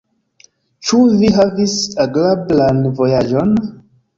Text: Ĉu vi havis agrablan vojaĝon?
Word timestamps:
Ĉu 0.87 1.01
vi 1.19 1.29
havis 1.35 1.75
agrablan 2.07 2.83
vojaĝon? 3.03 3.55